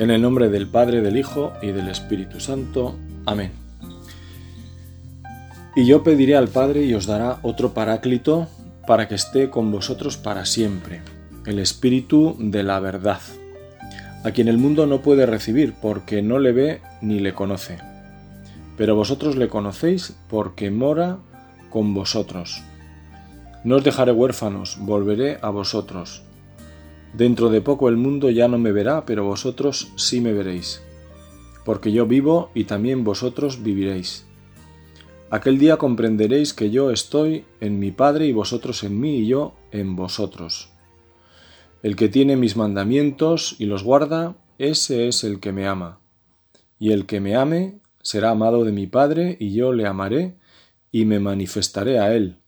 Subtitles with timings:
[0.00, 2.96] En el nombre del Padre, del Hijo y del Espíritu Santo.
[3.26, 3.52] Amén.
[5.76, 8.48] Y yo pediré al Padre y os dará otro paráclito
[8.86, 11.02] para que esté con vosotros para siempre,
[11.44, 13.20] el Espíritu de la verdad,
[14.24, 17.76] a quien el mundo no puede recibir porque no le ve ni le conoce.
[18.78, 21.18] Pero vosotros le conocéis porque mora
[21.68, 22.62] con vosotros.
[23.64, 26.22] No os dejaré huérfanos, volveré a vosotros.
[27.12, 30.82] Dentro de poco el mundo ya no me verá, pero vosotros sí me veréis,
[31.64, 34.26] porque yo vivo y también vosotros viviréis.
[35.30, 39.54] Aquel día comprenderéis que yo estoy en mi Padre y vosotros en mí y yo
[39.70, 40.70] en vosotros.
[41.82, 46.00] El que tiene mis mandamientos y los guarda, ese es el que me ama.
[46.78, 50.36] Y el que me ame será amado de mi Padre y yo le amaré
[50.92, 52.38] y me manifestaré a él.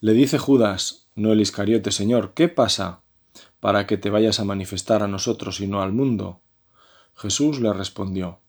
[0.00, 3.02] Le dice Judas, no el Iscariote, Señor, ¿qué pasa?
[3.60, 6.40] Para que te vayas a manifestar a nosotros y no al mundo?
[7.14, 8.40] Jesús le respondió,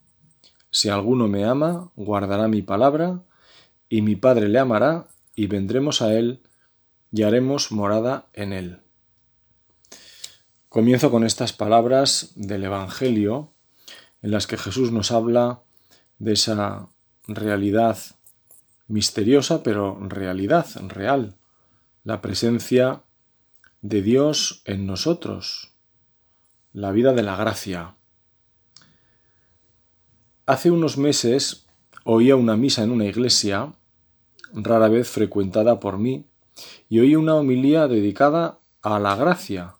[0.69, 3.21] Si alguno me ama, guardará mi palabra,
[3.89, 6.41] y mi Padre le amará, y vendremos a él,
[7.11, 8.79] y haremos morada en él.
[10.69, 13.51] Comienzo con estas palabras del Evangelio,
[14.21, 15.63] en las que Jesús nos habla
[16.19, 16.87] de esa
[17.27, 17.97] realidad
[18.87, 21.35] misteriosa, pero realidad, real,
[22.03, 23.03] la presencia
[23.81, 25.71] de Dios en nosotros,
[26.71, 27.95] la vida de la gracia.
[30.45, 31.65] Hace unos meses
[32.03, 33.73] oía una misa en una iglesia,
[34.53, 36.25] rara vez frecuentada por mí,
[36.89, 39.73] y oí una homilía dedicada a la gracia.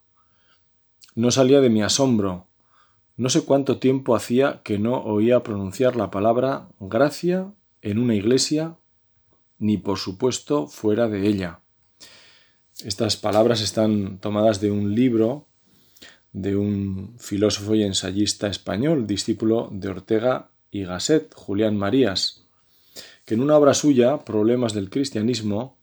[1.13, 2.47] No salía de mi asombro.
[3.17, 8.77] No sé cuánto tiempo hacía que no oía pronunciar la palabra gracia en una iglesia,
[9.59, 11.61] ni por supuesto fuera de ella.
[12.83, 15.47] Estas palabras están tomadas de un libro
[16.33, 22.47] de un filósofo y ensayista español, discípulo de Ortega y Gasset, Julián Marías,
[23.25, 25.77] que en una obra suya, Problemas del Cristianismo,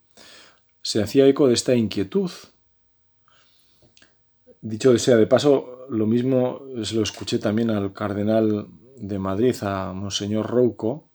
[0.81, 2.31] se hacía eco de esta inquietud.
[4.61, 8.67] Dicho sea de paso, lo mismo se lo escuché también al cardenal
[8.97, 11.07] de Madrid, a Monseñor Rouco,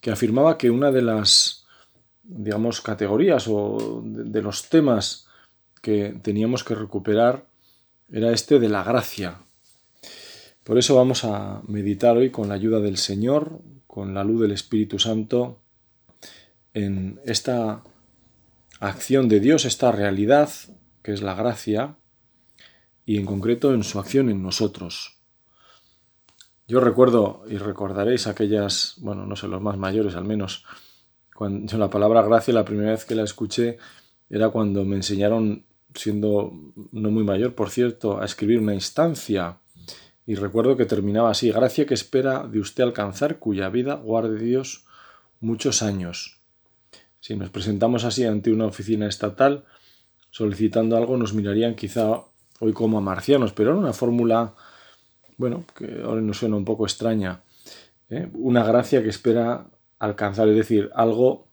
[0.00, 1.64] que afirmaba que una de las,
[2.24, 5.27] digamos, categorías o de los temas
[5.88, 7.46] que teníamos que recuperar
[8.12, 9.38] era este de la gracia.
[10.62, 14.52] Por eso vamos a meditar hoy con la ayuda del Señor, con la luz del
[14.52, 15.62] Espíritu Santo,
[16.74, 17.84] en esta
[18.80, 20.50] acción de Dios, esta realidad
[21.02, 21.96] que es la gracia,
[23.06, 25.16] y en concreto en su acción en nosotros.
[26.66, 30.66] Yo recuerdo y recordaréis aquellas, bueno, no sé, los más mayores al menos,
[31.34, 33.78] cuando la palabra gracia la primera vez que la escuché
[34.28, 36.52] era cuando me enseñaron siendo
[36.92, 39.58] no muy mayor, por cierto, a escribir una instancia.
[40.26, 44.84] Y recuerdo que terminaba así, gracia que espera de usted alcanzar, cuya vida guarde Dios
[45.40, 46.40] muchos años.
[47.20, 49.64] Si nos presentamos así ante una oficina estatal
[50.30, 52.22] solicitando algo, nos mirarían quizá
[52.60, 54.54] hoy como a marcianos, pero era una fórmula,
[55.36, 57.42] bueno, que ahora nos suena un poco extraña.
[58.10, 58.28] ¿eh?
[58.34, 59.66] Una gracia que espera
[59.98, 61.48] alcanzar, es decir, algo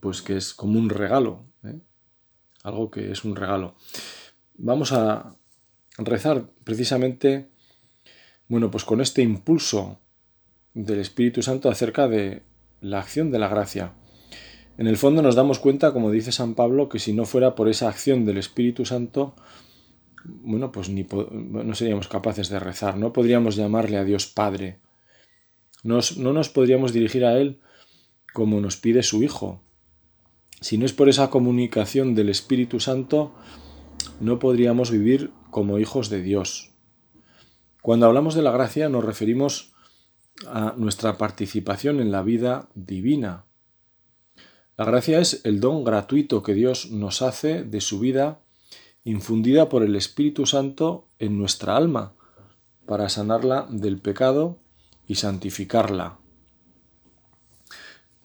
[0.00, 1.44] pues que es como un regalo.
[2.66, 3.76] Algo que es un regalo.
[4.54, 5.36] Vamos a
[5.98, 7.48] rezar precisamente,
[8.48, 10.00] bueno, pues con este impulso
[10.74, 12.42] del Espíritu Santo acerca de
[12.80, 13.94] la acción de la gracia.
[14.78, 17.68] En el fondo nos damos cuenta, como dice San Pablo, que si no fuera por
[17.68, 19.34] esa acción del Espíritu Santo,
[20.24, 24.80] bueno, pues ni no seríamos capaces de rezar, no podríamos llamarle a Dios Padre,
[25.82, 27.60] no nos podríamos dirigir a Él
[28.34, 29.62] como nos pide su Hijo,
[30.60, 33.34] si no es por esa comunicación del Espíritu Santo,
[34.20, 36.70] no podríamos vivir como hijos de Dios.
[37.82, 39.72] Cuando hablamos de la gracia nos referimos
[40.48, 43.44] a nuestra participación en la vida divina.
[44.76, 48.40] La gracia es el don gratuito que Dios nos hace de su vida
[49.04, 52.12] infundida por el Espíritu Santo en nuestra alma
[52.86, 54.58] para sanarla del pecado
[55.06, 56.18] y santificarla.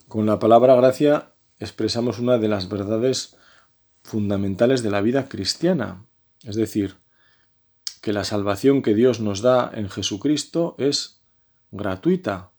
[0.07, 1.31] Con la palabra gracia
[1.61, 3.37] expresamos una de las verdades
[4.03, 6.05] fundamentales de la vida cristiana,
[6.43, 6.95] es decir,
[8.01, 11.21] que la salvación que Dios nos da en Jesucristo es
[11.69, 12.51] gratuita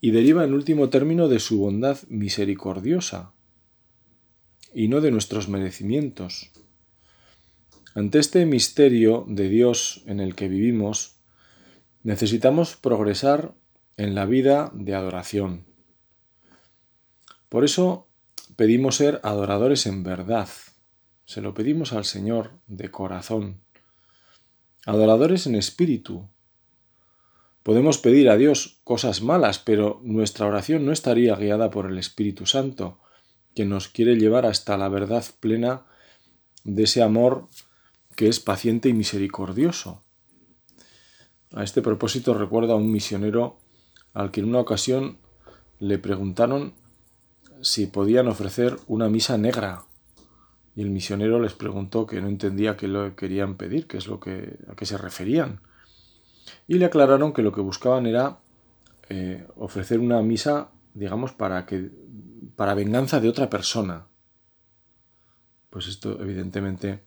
[0.00, 3.32] y deriva en último término de su bondad misericordiosa
[4.74, 6.50] y no de nuestros merecimientos.
[7.94, 11.16] Ante este misterio de Dios en el que vivimos,
[12.02, 13.54] necesitamos progresar
[13.96, 15.71] en la vida de adoración.
[17.52, 18.08] Por eso
[18.56, 20.48] pedimos ser adoradores en verdad.
[21.26, 23.60] Se lo pedimos al Señor de corazón.
[24.86, 26.30] Adoradores en espíritu,
[27.62, 32.46] Podemos pedir a Dios cosas malas, pero nuestra oración no estaría guiada por el Espíritu
[32.46, 33.00] Santo,
[33.54, 35.84] que nos quiere llevar hasta la verdad plena
[36.64, 37.48] de ese amor
[38.16, 40.02] que es paciente y misericordioso.
[41.52, 43.58] A este propósito recuerdo a un misionero
[44.14, 45.18] al que en una ocasión
[45.78, 46.80] le preguntaron
[47.62, 49.84] si podían ofrecer una misa negra.
[50.74, 54.20] Y el misionero les preguntó que no entendía qué lo querían pedir, qué es lo
[54.20, 55.60] que, a qué se referían.
[56.66, 58.38] Y le aclararon que lo que buscaban era
[59.08, 61.90] eh, ofrecer una misa, digamos, para que
[62.56, 64.06] para venganza de otra persona.
[65.70, 67.00] Pues esto, evidentemente,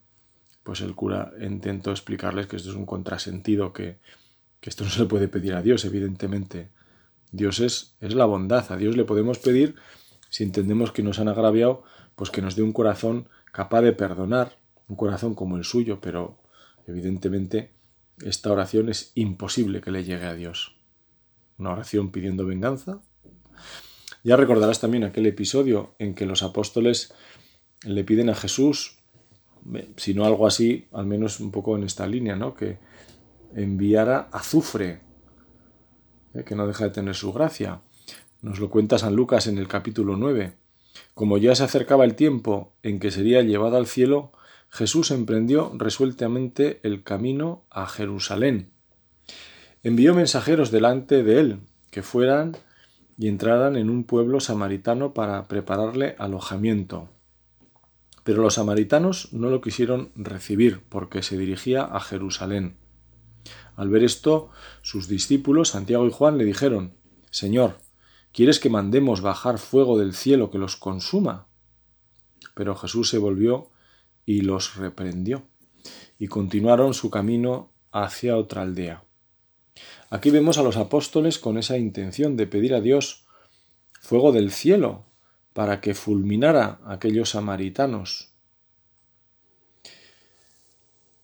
[0.64, 4.00] pues el cura intentó explicarles que esto es un contrasentido, que,
[4.60, 6.70] que esto no se le puede pedir a Dios, evidentemente.
[7.32, 8.72] Dios es, es la bondad.
[8.72, 9.76] A Dios le podemos pedir,
[10.36, 11.84] si entendemos que nos han agraviado,
[12.18, 14.58] pues que nos dé un corazón capaz de perdonar,
[14.90, 16.38] un corazón como el suyo, pero
[16.88, 17.72] evidentemente
[18.22, 20.76] esta oración es imposible que le llegue a Dios.
[21.58, 23.00] Una oración pidiendo venganza.
[24.26, 27.14] Ya recordarás también aquel episodio en que los apóstoles
[27.86, 28.98] le piden a Jesús,
[29.96, 32.56] si no algo así, al menos un poco en esta línea, ¿no?
[32.56, 32.78] Que
[33.56, 35.00] enviara azufre
[36.34, 36.44] ¿eh?
[36.44, 37.80] que no deja de tener su gracia.
[38.46, 40.54] Nos lo cuenta San Lucas en el capítulo 9.
[41.16, 44.34] Como ya se acercaba el tiempo en que sería llevado al cielo,
[44.70, 48.70] Jesús emprendió resueltamente el camino a Jerusalén.
[49.82, 51.60] Envió mensajeros delante de él,
[51.90, 52.56] que fueran
[53.18, 57.10] y entraran en un pueblo samaritano para prepararle alojamiento.
[58.24, 62.76] Pero los samaritanos no lo quisieron recibir porque se dirigía a Jerusalén.
[63.76, 64.52] Al ver esto,
[64.84, 66.94] sus discípulos, Santiago y Juan, le dijeron,
[67.32, 67.84] Señor,
[68.36, 71.48] ¿quieres que mandemos bajar fuego del cielo que los consuma?
[72.54, 73.72] Pero Jesús se volvió
[74.26, 75.48] y los reprendió,
[76.20, 79.06] y continuaron su camino hacia otra aldea.
[80.10, 83.26] Aquí vemos a los apóstoles con esa intención de pedir a Dios
[84.02, 85.06] fuego del cielo
[85.54, 88.34] para que fulminara a aquellos samaritanos.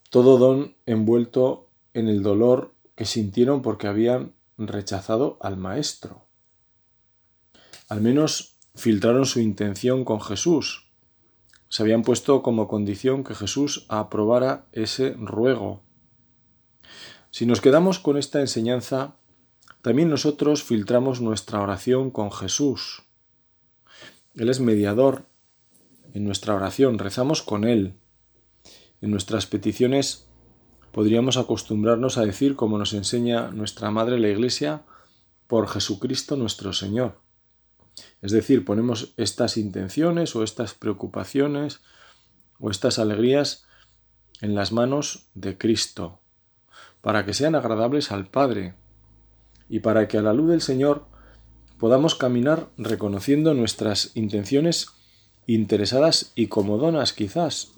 [0.09, 6.30] Todo don envuelto en el dolor que sintieron porque habían rechazado al Maestro.
[7.91, 10.89] Al menos filtraron su intención con Jesús.
[11.67, 15.83] Se habían puesto como condición que Jesús aprobara ese ruego.
[17.31, 19.17] Si nos quedamos con esta enseñanza,
[19.81, 23.03] también nosotros filtramos nuestra oración con Jesús.
[24.35, 25.25] Él es mediador
[26.13, 27.95] en nuestra oración, rezamos con Él.
[29.01, 30.29] En nuestras peticiones
[30.93, 34.83] podríamos acostumbrarnos a decir, como nos enseña nuestra Madre la Iglesia,
[35.47, 37.19] por Jesucristo nuestro Señor.
[38.21, 41.81] Es decir, ponemos estas intenciones o estas preocupaciones
[42.59, 43.65] o estas alegrías
[44.41, 46.19] en las manos de Cristo,
[47.01, 48.75] para que sean agradables al Padre
[49.69, 51.07] y para que a la luz del Señor
[51.77, 54.89] podamos caminar reconociendo nuestras intenciones
[55.47, 57.73] interesadas y comodonas quizás,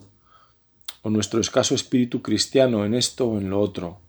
[1.01, 4.01] o nuestro escaso espíritu cristiano en esto o en lo otro.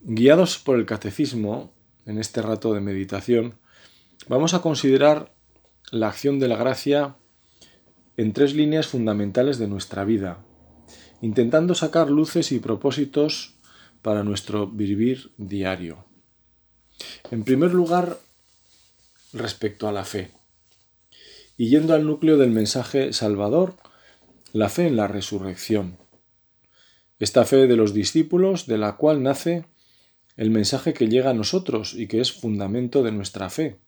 [0.00, 1.72] Guiados por el catecismo,
[2.06, 3.58] en este rato de meditación,
[4.28, 5.32] vamos a considerar
[5.90, 7.16] la acción de la gracia
[8.16, 10.44] en tres líneas fundamentales de nuestra vida,
[11.20, 13.54] intentando sacar luces y propósitos
[14.02, 16.04] para nuestro vivir diario.
[17.30, 18.18] En primer lugar,
[19.32, 20.30] respecto a la fe.
[21.56, 23.76] Y yendo al núcleo del mensaje salvador,
[24.52, 25.98] la fe en la resurrección.
[27.18, 29.64] Esta fe de los discípulos, de la cual nace
[30.36, 33.78] el mensaje que llega a nosotros y que es fundamento de nuestra fe.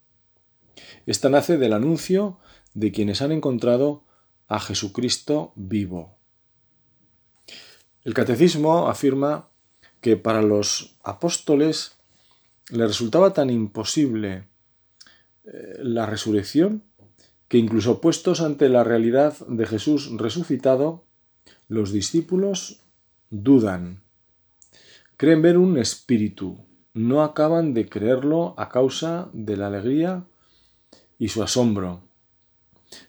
[1.06, 2.38] Esta nace del anuncio
[2.74, 4.04] de quienes han encontrado
[4.48, 6.16] a Jesucristo vivo.
[8.04, 9.48] El catecismo afirma
[10.00, 11.96] que para los apóstoles
[12.70, 14.44] le resultaba tan imposible
[15.44, 16.82] eh, la resurrección
[17.48, 21.04] que incluso puestos ante la realidad de Jesús resucitado,
[21.66, 22.80] los discípulos
[23.28, 24.02] dudan.
[25.16, 30.24] Creen ver un espíritu, no acaban de creerlo a causa de la alegría
[31.20, 32.00] y su asombro.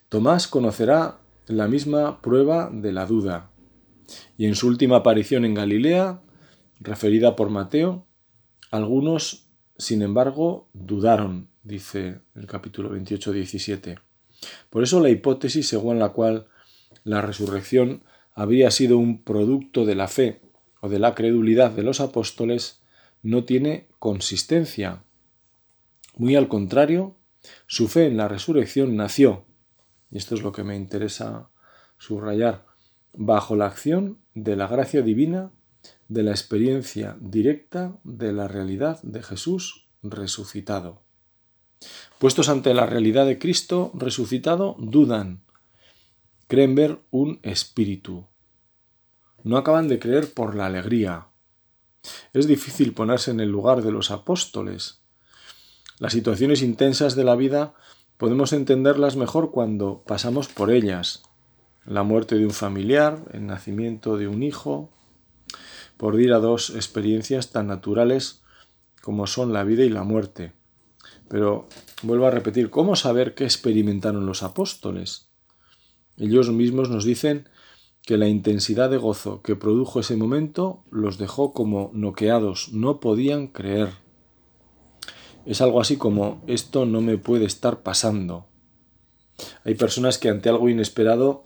[0.10, 3.50] Tomás conocerá la misma prueba de la duda,
[4.38, 6.22] y en su última aparición en Galilea,
[6.82, 8.06] referida por Mateo,
[8.70, 14.00] algunos, sin embargo, dudaron, dice el capítulo 28-17.
[14.70, 16.48] Por eso la hipótesis según la cual
[17.06, 18.04] la resurrección
[18.34, 20.42] habría sido un producto de la fe
[20.82, 22.82] o de la credulidad de los apóstoles
[23.24, 25.04] no tiene consistencia.
[26.18, 27.16] Muy al contrario,
[27.68, 29.46] su fe en la resurrección nació,
[30.10, 31.50] y esto es lo que me interesa
[31.98, 32.66] subrayar,
[33.14, 35.52] bajo la acción de la gracia divina
[36.08, 41.04] de la experiencia directa de la realidad de Jesús resucitado.
[42.20, 45.44] Puestos ante la realidad de Cristo resucitado, dudan,
[46.48, 48.28] creen ver un espíritu.
[49.44, 51.28] No acaban de creer por la alegría.
[52.34, 55.01] Es difícil ponerse en el lugar de los apóstoles.
[56.02, 57.76] Las situaciones intensas de la vida
[58.18, 61.22] podemos entenderlas mejor cuando pasamos por ellas.
[61.86, 64.90] La muerte de un familiar, el nacimiento de un hijo,
[65.98, 68.42] por ir a dos experiencias tan naturales
[69.04, 70.54] como son la vida y la muerte.
[71.28, 71.68] Pero
[72.02, 75.30] vuelvo a repetir, ¿cómo saber qué experimentaron los apóstoles?
[76.18, 77.48] Ellos mismos nos dicen
[78.02, 83.46] que la intensidad de gozo que produjo ese momento los dejó como noqueados, no podían
[83.46, 84.01] creer.
[85.46, 88.48] Es algo así como esto no me puede estar pasando.
[89.64, 91.44] Hay personas que ante algo inesperado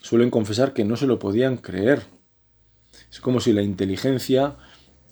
[0.00, 2.06] suelen confesar que no se lo podían creer.
[3.10, 4.56] Es como si la inteligencia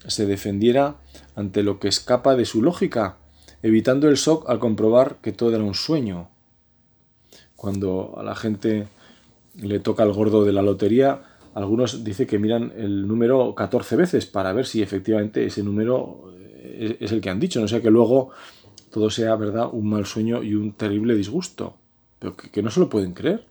[0.06, 0.96] se defendiera
[1.34, 3.18] ante lo que escapa de su lógica,
[3.62, 6.30] evitando el shock al comprobar que todo era un sueño.
[7.56, 8.88] Cuando a la gente
[9.54, 11.22] le toca el gordo de la lotería,
[11.54, 16.32] algunos dicen que miran el número 14 veces para ver si efectivamente ese número
[17.00, 18.30] es el que han dicho, no sea que luego
[18.94, 21.76] todo sea verdad un mal sueño y un terrible disgusto,
[22.20, 23.44] pero que, no se lo pueden creer.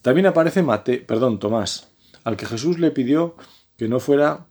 [0.00, 1.90] También aparece Mate, perdón, Tomás,
[2.22, 3.34] al que Jesús le pidió
[3.76, 4.46] que no fuera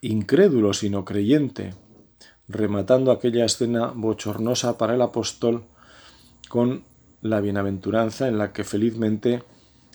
[0.00, 1.74] incrédulo, sino creyente,
[2.48, 5.62] rematando aquella escena bochornosa para el apóstol
[6.48, 6.82] con
[7.22, 9.44] la bienaventuranza en la que felizmente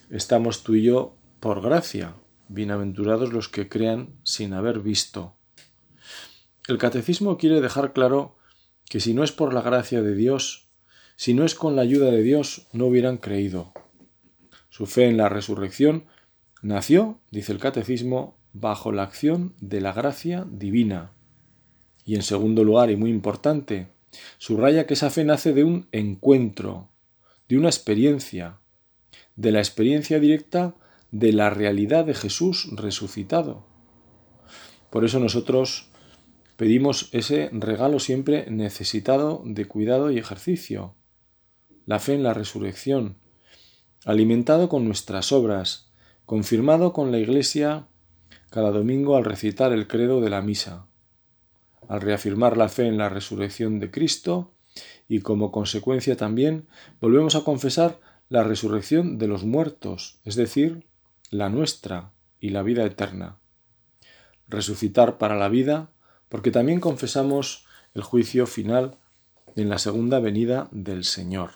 [0.09, 2.13] estamos tú y yo por gracia,
[2.47, 5.35] bienaventurados los que crean sin haber visto.
[6.67, 8.37] El catecismo quiere dejar claro
[8.89, 10.69] que si no es por la gracia de Dios,
[11.15, 13.71] si no es con la ayuda de Dios, no hubieran creído.
[14.69, 16.05] Su fe en la resurrección
[16.63, 21.11] nació, dice el catecismo, bajo la acción de la gracia divina.
[22.03, 23.89] Y en segundo lugar, y muy importante,
[24.39, 26.89] subraya que esa fe nace de un encuentro,
[27.47, 28.57] de una experiencia,
[29.35, 30.75] de la experiencia directa
[31.11, 33.67] de la realidad de Jesús resucitado.
[34.89, 35.91] Por eso nosotros
[36.57, 40.95] pedimos ese regalo siempre necesitado de cuidado y ejercicio,
[41.85, 43.17] la fe en la resurrección,
[44.05, 45.91] alimentado con nuestras obras,
[46.25, 47.87] confirmado con la Iglesia
[48.49, 50.87] cada domingo al recitar el credo de la misa,
[51.87, 54.53] al reafirmar la fe en la resurrección de Cristo
[55.07, 56.67] y como consecuencia también
[56.99, 60.87] volvemos a confesar la resurrección de los muertos, es decir,
[61.29, 63.37] la nuestra y la vida eterna.
[64.47, 65.91] Resucitar para la vida,
[66.35, 68.97] porque también confesamos el juicio final
[69.55, 71.51] en la segunda venida del Señor.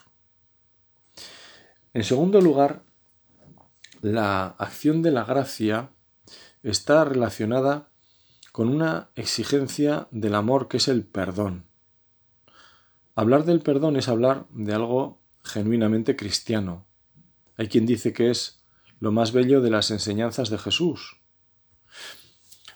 [1.93, 2.83] En segundo lugar,
[3.99, 5.89] la acción de la gracia
[6.63, 7.91] está relacionada
[8.53, 11.65] con una exigencia del amor que es el perdón.
[13.15, 16.85] Hablar del perdón es hablar de algo genuinamente cristiano.
[17.57, 18.63] Hay quien dice que es
[19.01, 21.18] lo más bello de las enseñanzas de Jesús.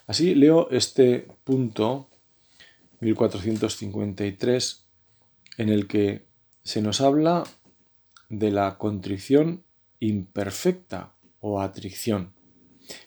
[0.08, 2.10] Así leo este punto
[3.00, 4.86] 1453
[5.58, 6.26] en el que
[6.64, 7.44] se nos habla
[8.30, 9.64] de la contrición
[10.00, 12.34] imperfecta o atricción,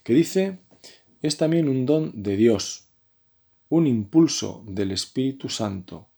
[0.03, 0.59] que dice
[1.23, 2.89] es también un don de Dios,
[3.69, 6.09] un impulso del Espíritu Santo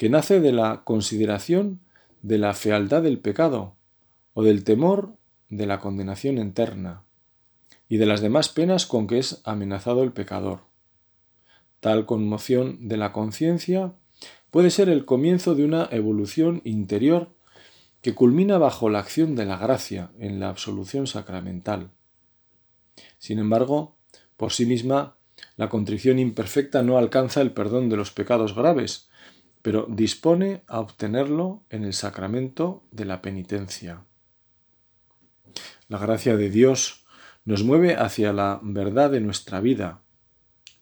[0.00, 1.80] que nace de la consideración
[2.22, 3.76] de la fealdad del pecado
[4.32, 5.14] o del temor
[5.50, 7.04] de la condenación eterna
[7.90, 10.60] y de las demás penas con que es amenazado el pecador.
[11.80, 13.92] Tal conmoción de la conciencia
[14.52, 17.30] puede ser el comienzo de una evolución interior
[18.00, 21.90] que culmina bajo la acción de la gracia en la absolución sacramental.
[23.18, 23.96] Sin embargo,
[24.36, 25.16] por sí misma,
[25.56, 29.08] la contrición imperfecta no alcanza el perdón de los pecados graves,
[29.62, 34.04] pero dispone a obtenerlo en el sacramento de la penitencia.
[35.88, 36.99] La gracia de Dios
[37.50, 40.02] nos mueve hacia la verdad de nuestra vida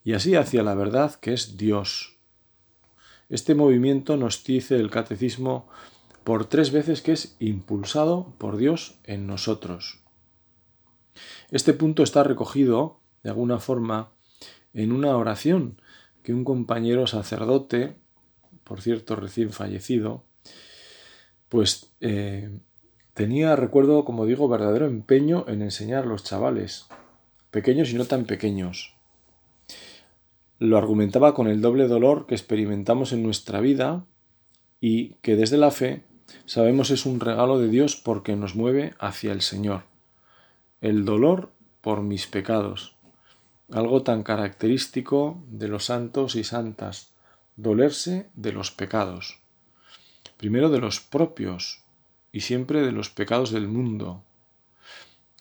[0.04, 2.18] y así hacia la verdad que es Dios.
[3.30, 5.66] Este movimiento nos dice el catecismo
[6.24, 10.00] por tres veces que es impulsado por Dios en nosotros.
[11.50, 14.12] Este punto está recogido, de alguna forma,
[14.74, 15.80] en una oración
[16.22, 17.96] que un compañero sacerdote
[18.62, 20.26] por cierto recién fallecido,
[21.48, 22.60] pues eh,
[23.18, 26.86] tenía, recuerdo, como digo, verdadero empeño en enseñar a los chavales,
[27.50, 28.94] pequeños y no tan pequeños.
[30.60, 34.04] Lo argumentaba con el doble dolor que experimentamos en nuestra vida
[34.80, 36.04] y que desde la fe
[36.46, 39.82] sabemos es un regalo de Dios porque nos mueve hacia el Señor.
[40.80, 42.94] El dolor por mis pecados.
[43.72, 47.10] Algo tan característico de los santos y santas,
[47.56, 49.40] dolerse de los pecados.
[50.36, 51.82] Primero de los propios
[52.32, 54.22] y siempre de los pecados del mundo.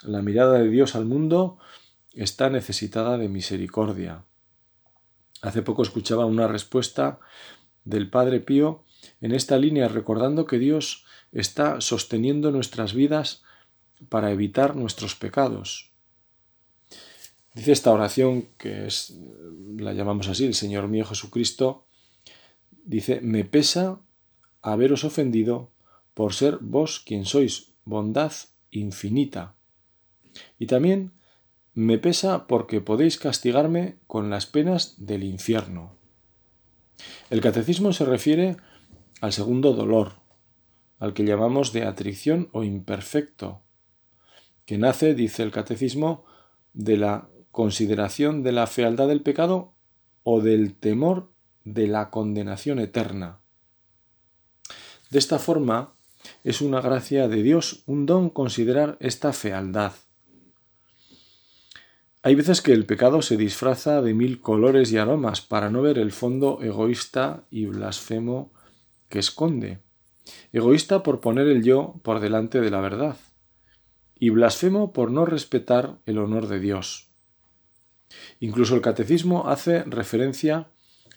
[0.04, 1.58] La mirada de Dios al mundo
[2.14, 4.24] está necesitada de misericordia.
[5.42, 7.20] Hace poco escuchaba una respuesta
[7.86, 8.84] del Padre Pío
[9.22, 13.44] en esta línea recordando que Dios está sosteniendo nuestras vidas
[14.10, 15.92] para evitar nuestros pecados.
[17.54, 19.18] Dice esta oración, que es,
[19.78, 21.86] la llamamos así, el Señor mío Jesucristo,
[22.86, 24.00] dice, me pesa
[24.62, 25.72] haberos ofendido
[26.18, 28.34] por ser vos quien sois bondad
[28.72, 29.54] infinita.
[30.58, 31.12] Y también
[31.76, 35.94] me pesa porque podéis castigarme con las penas del infierno.
[37.30, 38.58] El catecismo se refiere
[39.22, 40.14] al segundo dolor,
[40.98, 43.62] al que llamamos de atrición o imperfecto,
[44.66, 46.26] que nace, dice el catecismo,
[46.74, 49.76] de la consideración de la fealdad del pecado
[50.24, 51.32] o del temor
[51.64, 53.40] de la condenación eterna.
[55.12, 55.94] De esta forma,
[56.44, 59.94] es una gracia de Dios, un don considerar esta fealdad.
[62.24, 65.98] Hay veces que el pecado se disfraza de mil colores y aromas para no ver
[65.98, 68.52] el fondo egoísta y blasfemo
[69.08, 69.80] que esconde.
[70.52, 73.18] Egoísta por poner el yo por delante de la verdad
[74.20, 77.10] y blasfemo por no respetar el honor de Dios.
[78.40, 80.68] Incluso el catecismo hace referencia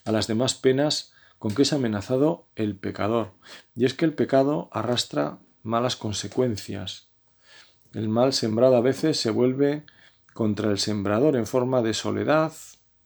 [0.04, 3.32] a las demás penas con que es amenazado el pecador,
[3.74, 7.08] y es que el pecado arrastra malas consecuencias.
[7.94, 9.84] El mal sembrado a veces se vuelve
[10.34, 12.52] contra el sembrador en forma de soledad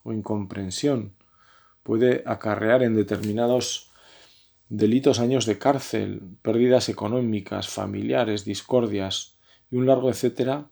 [0.03, 1.13] o incomprensión.
[1.81, 3.89] Puede acarrear en determinados
[4.67, 9.37] delitos años de cárcel, pérdidas económicas, familiares, discordias,
[9.71, 10.67] y un largo etcétera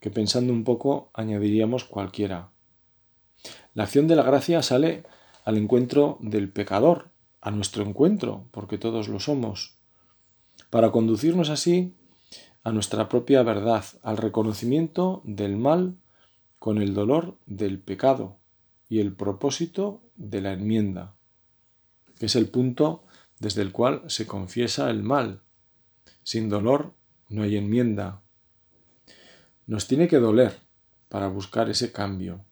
[0.00, 2.50] que pensando un poco añadiríamos cualquiera.
[3.74, 5.04] La acción de la gracia sale
[5.46, 7.08] al encuentro del pecador,
[7.40, 9.76] a nuestro encuentro, porque todos lo somos,
[10.70, 11.94] para conducirnos así
[12.64, 15.94] a nuestra propia verdad, al reconocimiento del mal
[16.58, 18.38] con el dolor del pecado
[18.88, 21.14] y el propósito de la enmienda,
[22.18, 23.04] que es el punto
[23.38, 25.42] desde el cual se confiesa el mal.
[26.24, 26.92] Sin dolor
[27.28, 28.20] no hay enmienda,
[29.68, 30.58] nos tiene que doler
[31.08, 32.45] para buscar ese cambio.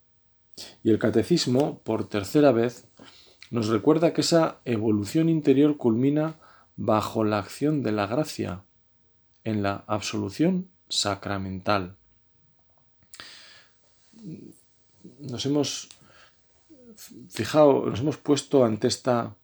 [0.82, 2.86] Y el catecismo, por tercera vez,
[3.50, 6.36] nos recuerda que esa evolución interior culmina
[6.76, 8.64] bajo la acción de la gracia,
[9.44, 11.96] en la absolución sacramental.
[15.20, 15.88] Nos hemos
[17.28, 19.36] fijado, nos hemos puesto ante esta,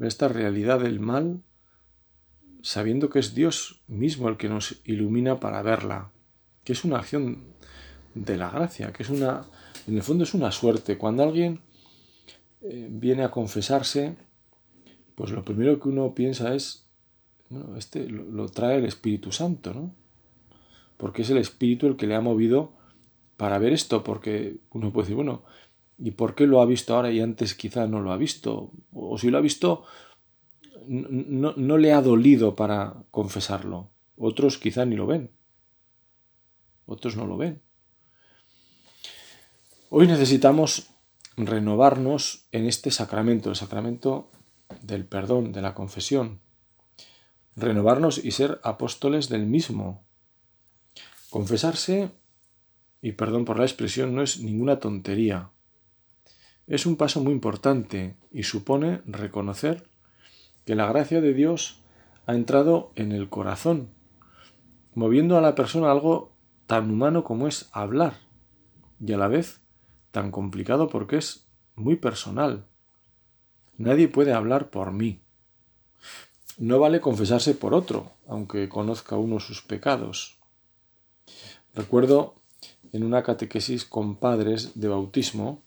[0.00, 1.42] esta realidad del mal,
[2.62, 6.10] sabiendo que es Dios mismo el que nos ilumina para verla
[6.64, 7.44] que es una acción
[8.14, 9.46] de la gracia, que es una,
[9.86, 10.98] en el fondo es una suerte.
[10.98, 11.60] Cuando alguien
[12.62, 14.16] eh, viene a confesarse,
[15.14, 16.86] pues lo primero que uno piensa es,
[17.50, 19.94] bueno, este lo, trae el Espíritu Santo, ¿no?
[20.96, 22.72] Porque es el Espíritu el que le ha movido
[23.36, 25.42] para ver esto, porque uno puede decir, bueno,
[25.98, 28.70] ¿y por qué lo ha visto ahora y antes quizá no lo ha visto?
[28.92, 29.84] O, si lo ha visto,
[30.86, 33.90] no, no le ha dolido para confesarlo.
[34.16, 35.30] Otros quizá ni lo ven
[36.86, 37.60] otros no lo ven.
[39.94, 40.88] Hoy necesitamos
[41.36, 44.30] renovarnos en este sacramento, el sacramento
[44.80, 46.40] del perdón, de la confesión.
[47.56, 50.02] Renovarnos y ser apóstoles del mismo.
[51.28, 52.10] Confesarse,
[53.02, 55.50] y perdón por la expresión, no es ninguna tontería.
[56.66, 59.86] Es un paso muy importante y supone reconocer
[60.64, 61.82] que la gracia de Dios
[62.24, 63.90] ha entrado en el corazón,
[64.94, 66.32] moviendo a la persona algo
[66.66, 68.14] tan humano como es hablar
[68.98, 69.61] y a la vez
[70.12, 72.64] tan complicado porque es muy personal.
[73.76, 75.20] Nadie puede hablar por mí.
[76.58, 80.38] No vale confesarse por otro, aunque conozca uno sus pecados.
[81.74, 82.34] Recuerdo
[82.92, 85.62] en una catequesis con padres de bautismo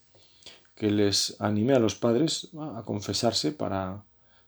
[0.75, 4.03] que les animé a los padres a confesarse para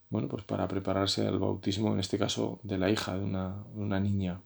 [0.10, 4.00] bueno, pues para prepararse al bautismo, en este caso de la hija de una, una
[4.00, 4.40] niña.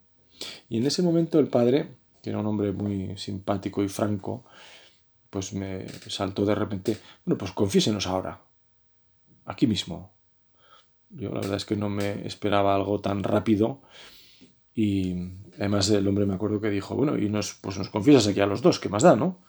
[0.68, 1.88] Y en ese momento el padre
[2.22, 4.44] que era un hombre muy simpático y franco,
[5.32, 8.42] pues me saltó de repente, bueno, pues confiésenos ahora,
[9.46, 10.12] aquí mismo.
[11.08, 13.80] Yo la verdad es que no me esperaba algo tan rápido
[14.74, 15.14] y
[15.56, 18.46] además el hombre me acuerdo que dijo, bueno, y nos, pues nos confiesas aquí a
[18.46, 19.40] los dos, ¿qué más da, no?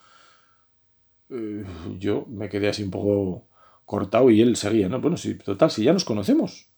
[1.29, 1.65] Eh,
[1.99, 3.49] yo me quedé así un poco
[3.83, 5.01] cortado y él seguía, ¿no?
[5.01, 6.69] Bueno, sí, total, si ya nos conocemos.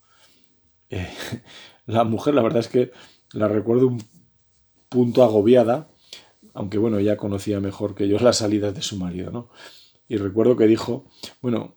[0.89, 1.13] Eh,
[1.85, 2.91] la mujer, la verdad es que
[3.33, 4.03] la recuerdo un
[4.89, 5.89] punto agobiada,
[6.55, 9.49] aunque bueno, ya conocía mejor que yo las salidas de su marido, ¿no?
[10.07, 11.05] Y recuerdo que dijo,
[11.41, 11.75] bueno,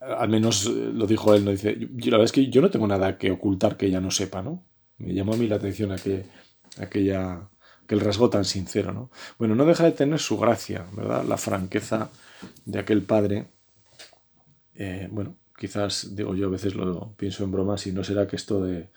[0.00, 1.50] al menos lo dijo él, ¿no?
[1.50, 4.42] Dice, la verdad es que yo no tengo nada que ocultar que ella no sepa,
[4.42, 4.64] ¿no?
[4.98, 6.22] Me llamó a mí la atención aquella,
[6.78, 7.48] aquella,
[7.84, 9.10] aquel rasgo tan sincero, ¿no?
[9.38, 11.24] Bueno, no deja de tener su gracia, ¿verdad?
[11.24, 12.10] La franqueza
[12.64, 13.48] de aquel padre.
[14.74, 18.36] Eh, bueno, quizás, digo yo, a veces lo pienso en broma, si no será que
[18.36, 18.90] esto de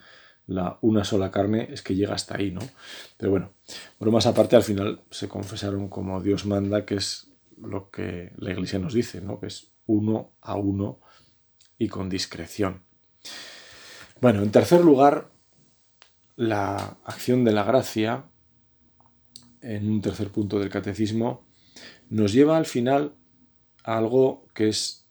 [0.46, 2.60] la una sola carne es que llega hasta ahí, ¿no?
[3.16, 3.52] Pero bueno,
[3.98, 8.78] bromas aparte, al final se confesaron como Dios manda, que es lo que la iglesia
[8.78, 9.40] nos dice, ¿no?
[9.40, 11.00] Que es uno a uno
[11.78, 12.82] y con discreción.
[14.20, 15.30] Bueno, en tercer lugar,
[16.36, 18.26] la acción de la gracia,
[19.60, 21.46] en un tercer punto del catecismo,
[22.08, 23.16] nos lleva al final
[23.84, 25.08] a algo que es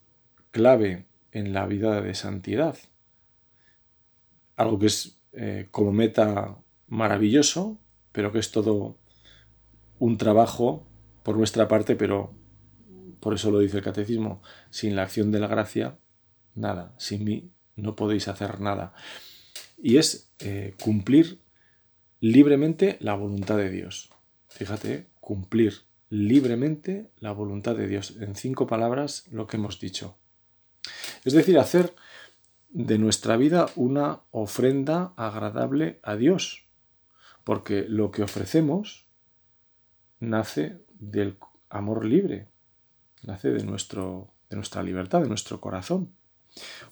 [0.52, 2.78] clave en la vida de santidad.
[4.56, 7.78] Algo que es eh, como meta maravilloso,
[8.12, 8.98] pero que es todo
[10.00, 10.88] un trabajo
[11.24, 12.34] por nuestra parte, pero
[13.20, 15.98] por eso lo dice el catecismo, sin la acción de la gracia,
[16.54, 18.94] nada, sin mí no podéis hacer nada.
[19.82, 21.40] Y es eh, cumplir
[22.20, 24.10] libremente la voluntad de Dios.
[24.50, 28.16] Fíjate, cumplir libremente la voluntad de Dios.
[28.20, 30.18] En cinco palabras lo que hemos dicho.
[31.24, 31.94] Es decir, hacer
[32.70, 36.68] de nuestra vida una ofrenda agradable a Dios,
[37.44, 39.08] porque lo que ofrecemos
[40.20, 41.38] nace del
[41.70, 42.48] amor libre,
[43.24, 46.12] nace de, nuestro, de nuestra libertad, de nuestro corazón.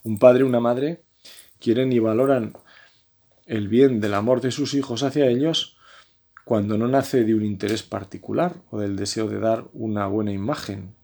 [0.04, 1.04] Un padre, una madre
[1.60, 2.54] quieren y valoran
[3.46, 5.78] el bien del amor de sus hijos hacia ellos
[6.46, 10.96] cuando no nace de un interés particular o del deseo de dar una buena imagen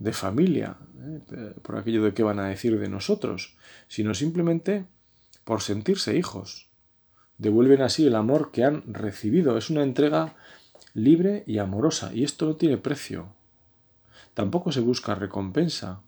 [0.00, 1.54] de familia, ¿eh?
[1.62, 3.54] por aquello de qué van a decir de nosotros,
[3.86, 4.86] sino simplemente
[5.44, 6.68] por sentirse hijos.
[7.38, 9.56] Devuelven así el amor que han recibido.
[9.56, 10.34] Es una entrega
[10.94, 13.28] libre y amorosa, y esto no tiene precio.
[14.34, 16.00] Tampoco se busca recompensa.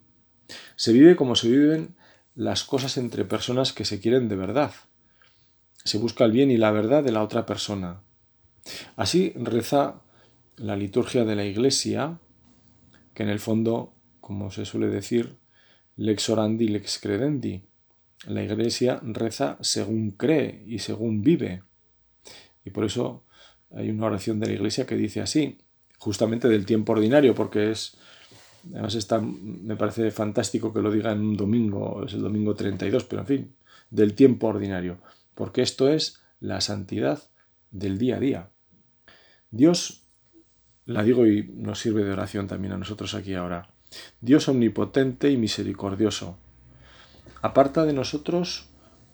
[0.76, 1.94] Se vive como se viven
[2.34, 4.72] las cosas entre personas que se quieren de verdad.
[5.84, 8.00] Se busca el bien y la verdad de la otra persona.
[8.96, 10.00] Así reza
[10.56, 12.18] la liturgia de la Iglesia,
[13.22, 15.36] en el fondo, como se suele decir,
[15.96, 17.64] lex orandi, lex credendi.
[18.26, 21.62] La Iglesia reza según cree y según vive.
[22.64, 23.24] Y por eso
[23.74, 25.58] hay una oración de la Iglesia que dice así,
[25.98, 27.96] justamente del tiempo ordinario, porque es,
[28.72, 33.04] además está, me parece fantástico que lo diga en un domingo, es el domingo 32,
[33.04, 33.56] pero en fin,
[33.90, 34.98] del tiempo ordinario,
[35.34, 37.22] porque esto es la santidad
[37.70, 38.50] del día a día.
[39.50, 40.01] Dios
[40.86, 43.68] la digo y nos sirve de oración también a nosotros aquí ahora.
[44.20, 46.38] Dios omnipotente y misericordioso,
[47.40, 48.68] aparta de nosotros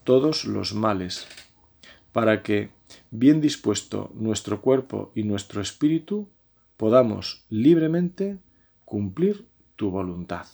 [0.04, 1.26] todos los males,
[2.12, 2.70] para que,
[3.10, 6.28] bien dispuesto nuestro cuerpo y nuestro espíritu,
[6.76, 8.38] podamos libremente
[8.84, 10.46] cumplir tu voluntad.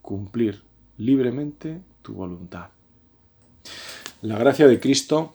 [0.00, 0.62] Cumplir
[0.96, 2.70] libremente tu voluntad.
[4.22, 5.34] La gracia de Cristo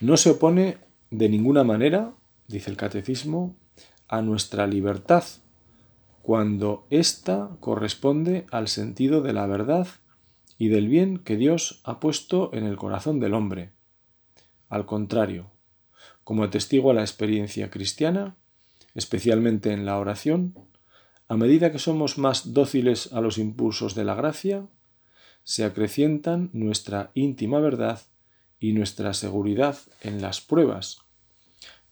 [0.00, 0.78] no se opone
[1.10, 2.12] de ninguna manera
[2.48, 3.56] dice el catecismo,
[4.08, 5.24] a nuestra libertad,
[6.22, 9.88] cuando ésta corresponde al sentido de la verdad
[10.58, 13.72] y del bien que Dios ha puesto en el corazón del hombre.
[14.68, 15.50] Al contrario,
[16.24, 18.36] como testigo a la experiencia cristiana,
[18.94, 20.54] especialmente en la oración,
[21.28, 24.66] a medida que somos más dóciles a los impulsos de la gracia,
[25.44, 28.00] se acrecientan nuestra íntima verdad
[28.60, 30.98] y nuestra seguridad en las pruebas,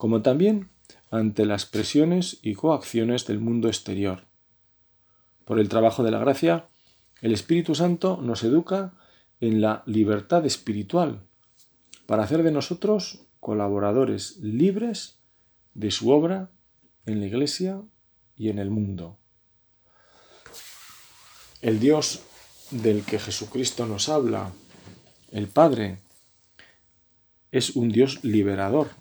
[0.00, 0.70] como también
[1.10, 4.24] ante las presiones y coacciones del mundo exterior.
[5.44, 6.68] Por el trabajo de la gracia,
[7.20, 8.94] el Espíritu Santo nos educa
[9.42, 11.20] en la libertad espiritual
[12.06, 15.18] para hacer de nosotros colaboradores libres
[15.74, 16.50] de su obra
[17.04, 17.82] en la Iglesia
[18.36, 19.18] y en el mundo.
[21.60, 22.22] El Dios
[22.70, 24.50] del que Jesucristo nos habla,
[25.30, 25.98] el Padre,
[27.52, 28.99] es un Dios liberador,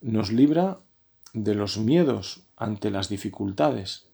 [0.00, 0.80] nos libra
[1.32, 4.06] de los miedos ante las dificultades.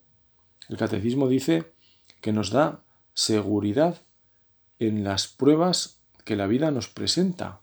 [0.69, 1.73] El catecismo dice
[2.21, 4.03] que nos da seguridad
[4.79, 7.61] en las pruebas que la vida nos presenta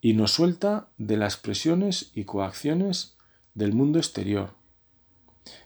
[0.00, 3.16] y nos suelta de las presiones y coacciones
[3.54, 4.54] del mundo exterior.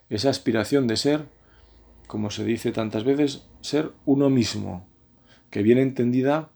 [0.09, 1.29] Esa aspiración de ser,
[2.07, 4.87] como se dice tantas veces, ser uno mismo,
[5.51, 6.51] que bien entendida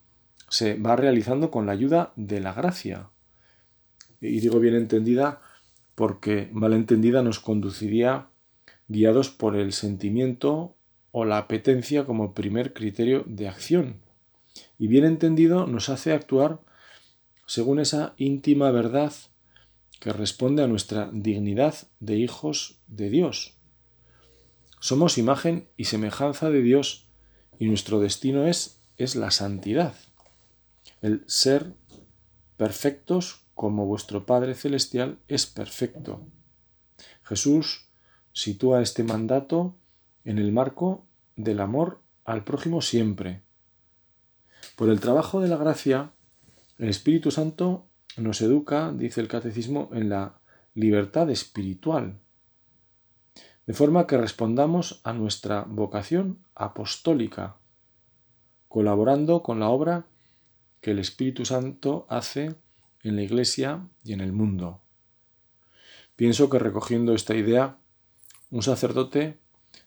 [0.49, 3.11] se va realizando con la ayuda de la gracia,
[4.21, 5.41] y digo bien entendida
[5.95, 8.29] porque mal entendida nos conduciría
[8.89, 10.75] guiados por el sentimiento
[11.13, 13.97] o la apetencia como primer criterio de acción.
[14.79, 16.61] Y bien entendido nos hace actuar
[17.47, 19.13] según esa íntima verdad
[19.99, 23.55] que responde a nuestra dignidad de hijos de Dios.
[24.81, 27.07] Somos imagen y semejanza de Dios
[27.59, 29.95] y nuestro destino es, es la santidad,
[31.03, 31.75] el ser
[32.57, 36.27] perfectos como vuestro Padre Celestial es perfecto.
[37.23, 37.91] Jesús
[38.33, 39.77] sitúa este mandato
[40.25, 41.05] en el marco
[41.37, 43.43] del amor al prójimo siempre.
[44.77, 46.13] Por el trabajo de la gracia,
[46.79, 50.41] el Espíritu Santo nos educa, dice el Catecismo, en la
[50.73, 52.19] libertad espiritual,
[53.67, 57.59] de forma que respondamos a nuestra vocación apostólica,
[58.69, 60.07] colaborando con la obra
[60.81, 62.57] que el Espíritu Santo hace
[63.03, 64.81] en la Iglesia y en el mundo.
[66.17, 67.79] Pienso que recogiendo esta idea,
[68.51, 69.39] un sacerdote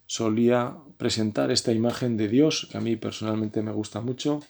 [0.05, 4.41] solía presentar esta imagen de Dios, que a mí personalmente me gusta mucho,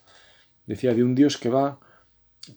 [0.66, 1.80] decía de un Dios que va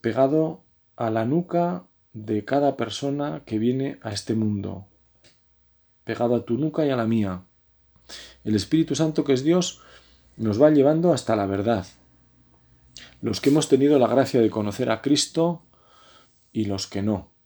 [0.00, 0.62] pegado
[0.96, 4.86] a la nuca de cada persona que viene a este mundo,
[6.04, 7.42] pegado a tu nuca y a la mía.
[8.44, 9.82] El Espíritu Santo, que es Dios,
[10.36, 11.86] nos va llevando hasta la verdad.
[13.20, 15.62] Los que hemos tenido la gracia de conocer a Cristo
[16.56, 17.36] y los que no.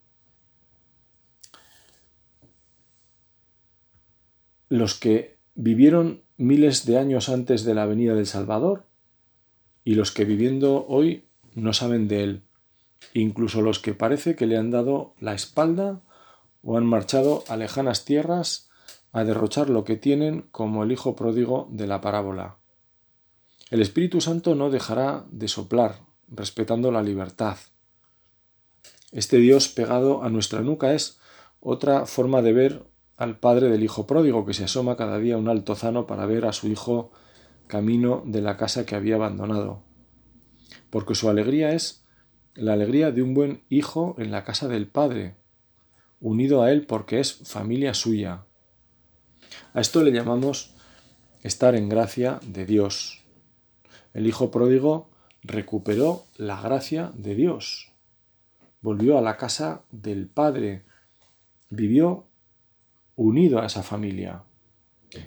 [4.71, 8.87] los que vivieron miles de años antes de la venida del Salvador
[9.85, 12.43] y los que viviendo hoy no saben de él,
[13.13, 16.01] incluso los que parece que le han dado la espalda
[16.63, 18.71] o han marchado a lejanas tierras
[19.13, 22.57] a derrochar lo que tienen como el hijo pródigo de la parábola.
[23.71, 27.57] El Espíritu Santo no dejará de soplar, respetando la libertad.
[29.13, 31.19] Este Dios pegado a nuestra nuca es
[31.61, 32.85] otra forma de ver
[33.17, 36.53] al padre del hijo pródigo que se asoma cada día un altozano para ver a
[36.53, 37.11] su hijo
[37.67, 39.83] camino de la casa que había abandonado.
[40.91, 42.05] Porque su alegría es
[42.55, 45.35] la alegría de un buen hijo en la casa del padre,
[46.21, 48.45] unido a él porque es familia suya.
[49.75, 50.75] A esto le llamamos
[51.43, 53.25] estar en gracia de Dios.
[54.15, 55.11] El hijo pródigo
[55.43, 57.90] recuperó la gracia de Dios.
[58.81, 60.85] Volvió a la casa del Padre.
[61.69, 62.27] Vivió
[63.17, 64.45] unido a esa familia.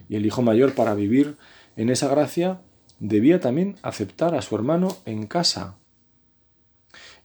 [0.10, 1.38] Y el hijo mayor, para vivir
[1.76, 2.62] en esa gracia,
[3.00, 5.78] debía también aceptar a su hermano en casa.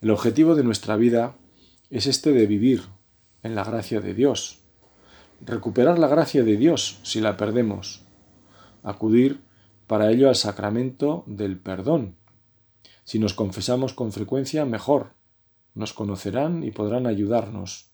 [0.01, 1.37] El objetivo de nuestra vida
[1.91, 2.83] es este de vivir
[3.43, 4.61] en la gracia de Dios,
[5.41, 8.03] recuperar la gracia de Dios si la perdemos,
[8.83, 9.41] acudir
[9.87, 12.17] para ello al sacramento del perdón.
[13.05, 15.18] Si nos confesamos con frecuencia, mejor.
[15.79, 17.93] Nos conocerán y podrán ayudarnos.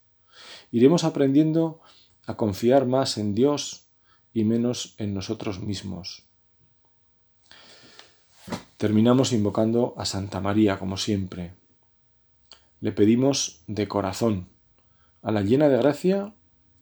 [0.72, 1.82] Iremos aprendiendo
[2.24, 3.90] a confiar más en Dios
[4.32, 6.24] y menos en nosotros mismos.
[8.78, 11.52] Terminamos invocando a Santa María, como siempre.
[12.80, 14.48] Le pedimos de corazón,
[15.20, 16.32] a la llena de gracia,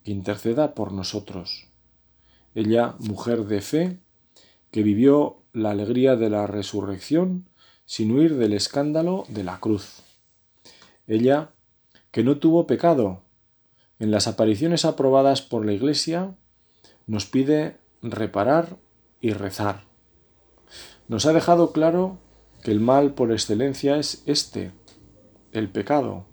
[0.05, 1.67] que interceda por nosotros.
[2.55, 3.99] Ella, mujer de fe,
[4.71, 7.49] que vivió la alegría de la resurrección
[7.87, 10.02] sin huir del escándalo de la cruz.
[11.07, 11.51] Ella,
[12.11, 13.23] que no tuvo pecado,
[13.99, 16.35] en las apariciones aprobadas por la Iglesia
[17.07, 18.77] nos pide reparar
[19.21, 19.85] y rezar.
[21.09, 22.19] Nos ha dejado claro
[22.63, 24.73] que el mal por excelencia es este,
[25.53, 26.27] el pecado.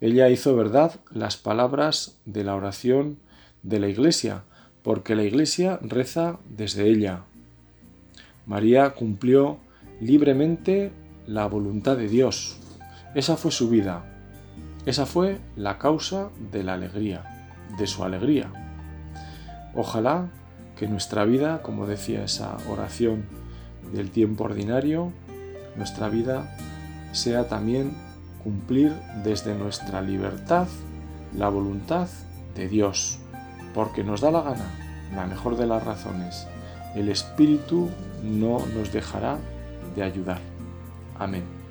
[0.00, 3.18] Ella hizo verdad las palabras de la oración
[3.62, 4.44] de la Iglesia,
[4.82, 7.24] porque la Iglesia reza desde ella.
[8.46, 9.58] María cumplió
[10.00, 10.92] libremente
[11.26, 12.56] la voluntad de Dios.
[13.16, 14.04] Esa fue su vida.
[14.84, 17.48] Esa fue la causa de la alegría,
[17.78, 18.50] de su alegría.
[19.74, 20.26] Ojalá
[20.76, 23.24] que nuestra vida, como decía esa oración
[23.94, 25.14] del tiempo ordinario,
[25.78, 26.58] nuestra vida
[27.12, 27.96] sea también
[28.44, 28.92] cumplir
[29.24, 30.68] desde nuestra libertad
[31.34, 32.08] la voluntad
[32.54, 33.18] de Dios,
[33.72, 34.70] porque nos da la gana,
[35.14, 36.46] la mejor de las razones.
[36.94, 37.88] El Espíritu
[38.22, 39.38] no nos dejará
[39.94, 40.40] de ayudar.
[41.18, 41.65] Amén.